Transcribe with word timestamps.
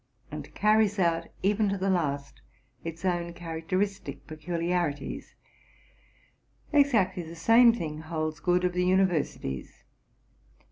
and 0.31 0.51
carries 0.55 0.97
out, 0.97 1.27
even 1.43 1.69
to 1.69 1.77
the 1.77 1.87
last, 1.91 2.41
its 2.83 3.05
own 3.05 3.33
characteristic 3.33 4.25
peculiarities: 4.25 5.35
exactly 6.73 7.21
the 7.21 7.35
same 7.35 7.67
RELATING 7.67 7.71
TO 7.71 7.85
MY 7.85 7.95
LIFE. 7.97 8.07
209 8.07 8.07
thing 8.07 8.09
holds 8.19 8.39
good 8.39 8.63
of 8.63 8.73
the 8.73 8.83
universities. 8.85 9.83